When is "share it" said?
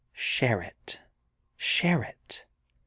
0.15-0.99, 1.55-2.47